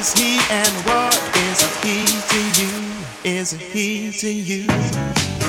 is 0.00 0.14
he 0.14 0.40
and 0.50 0.74
what 0.86 1.14
is 1.36 1.60
he 1.82 2.06
to 2.30 2.62
you? 2.62 2.94
Is 3.22 3.50
he 3.52 4.10
to 4.12 4.32
you? 4.32 5.39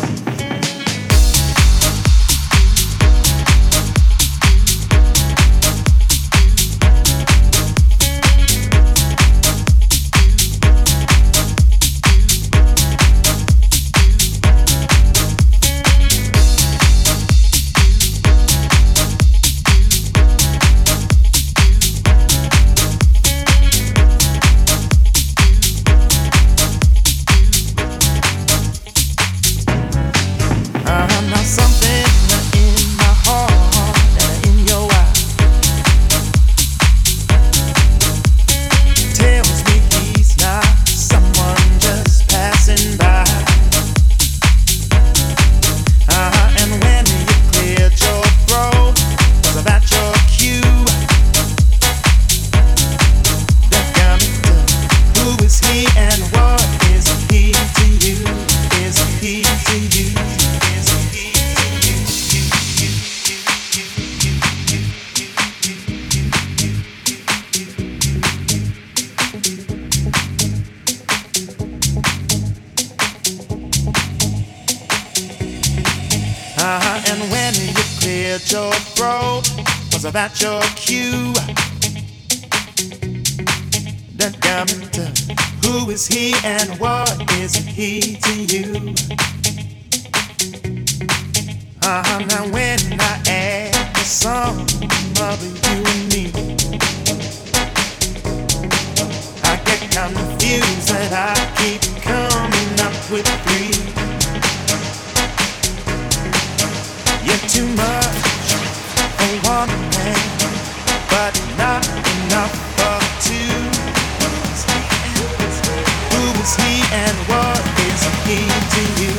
Is 116.41 116.56
he 116.56 116.82
and 116.91 117.17
what 117.28 117.60
is 117.88 118.02
he 118.26 118.39
to 118.74 118.82
you? 119.02 119.15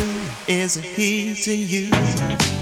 Is 0.48 0.74
he 0.74 1.34
to 1.34 1.54
you? 1.54 2.61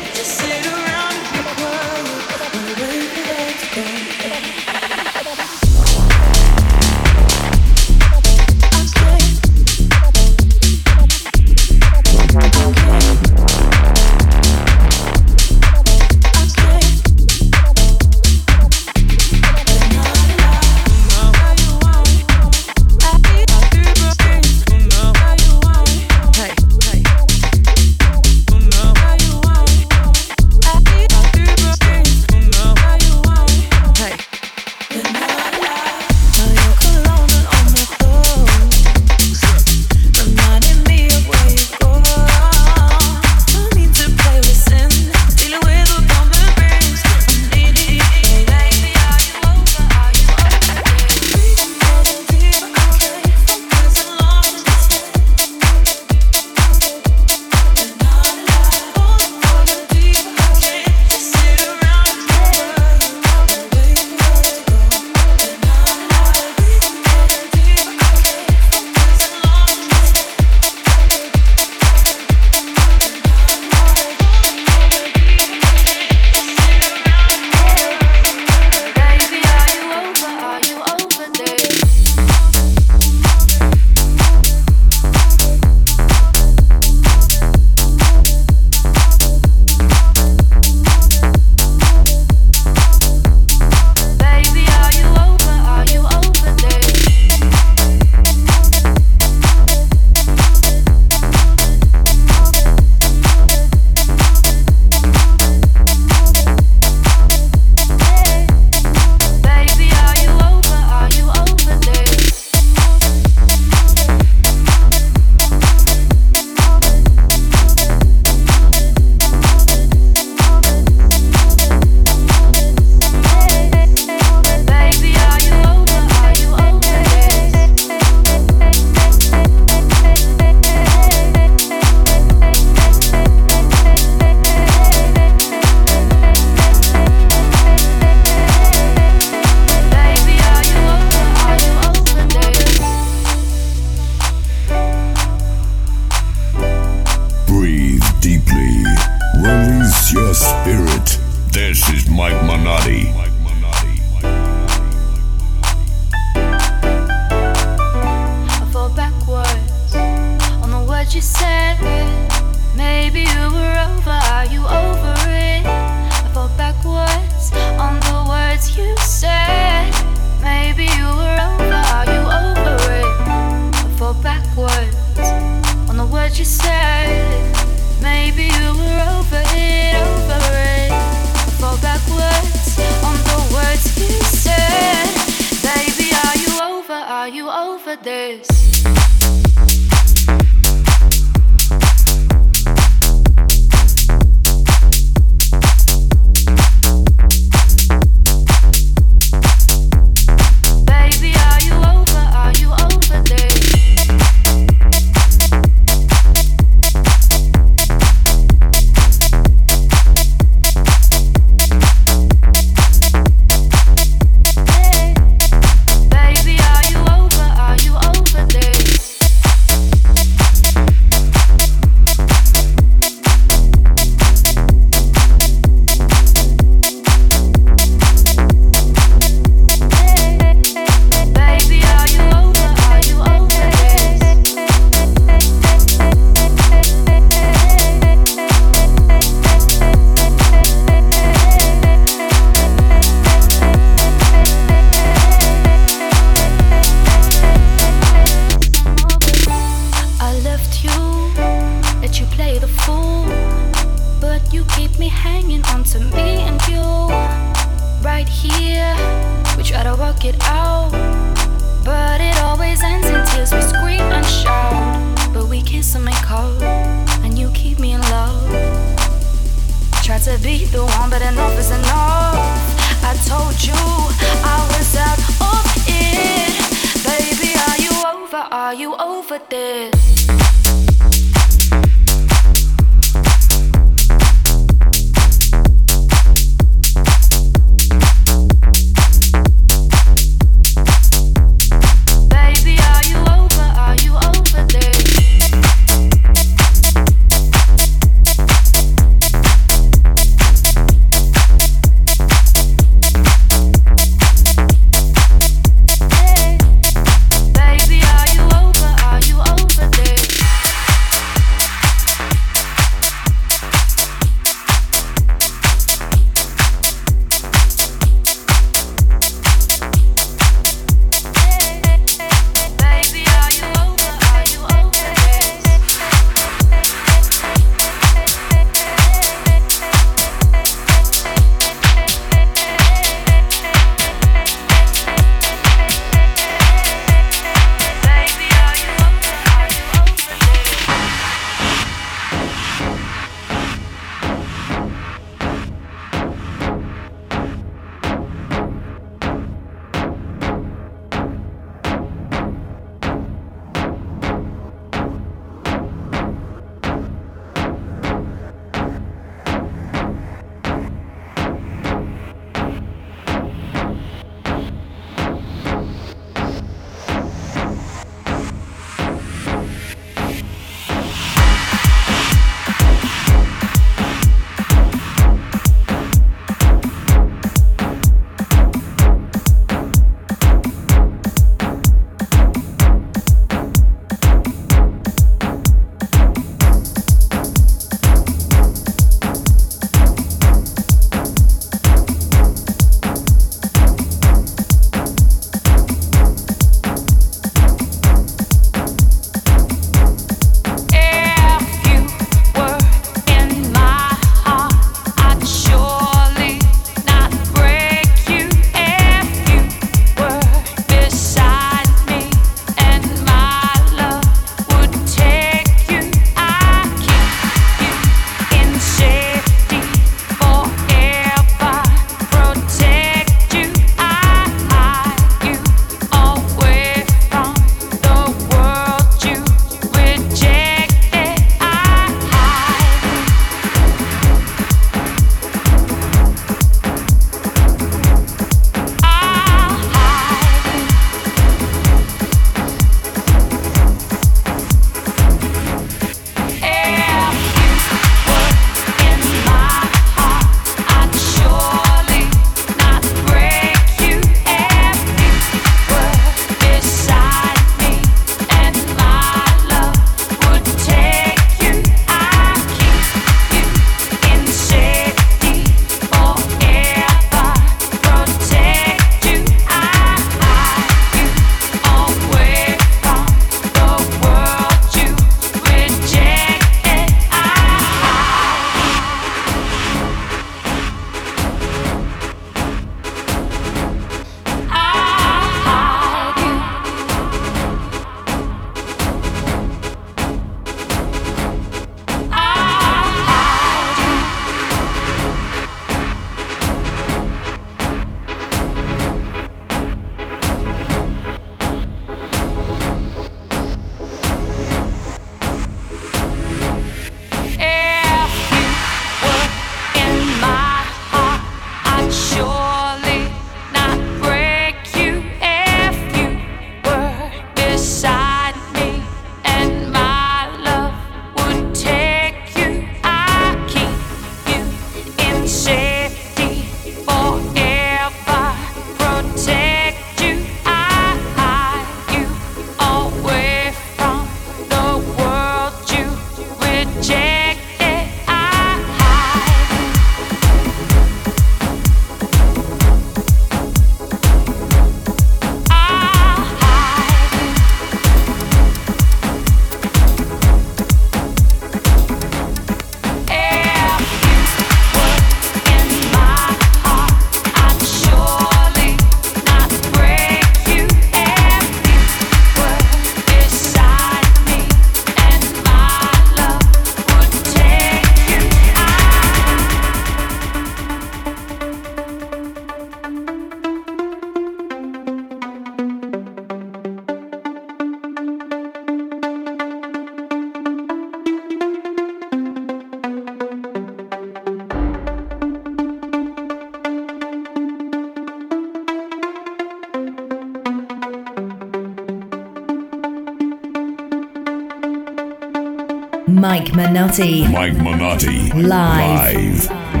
Minotti. 597.11 597.45
Mike 597.51 597.73
Minotti. 597.73 598.51
Live. 598.53 599.67
Live. 599.69 600.00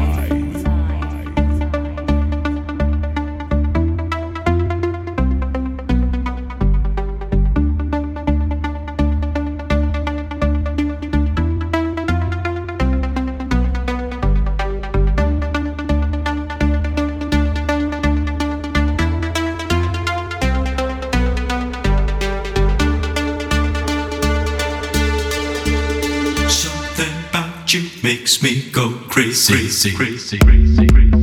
me 28.41 28.69
go 28.71 28.91
crazy, 29.07 29.53
crazy, 29.53 29.95
crazy, 29.95 30.39
crazy. 30.39 30.87
crazy. 30.87 31.20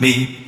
me. 0.00 0.45